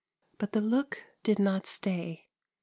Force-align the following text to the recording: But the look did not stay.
But 0.39 0.53
the 0.53 0.61
look 0.61 1.03
did 1.21 1.37
not 1.37 1.67
stay. 1.67 2.29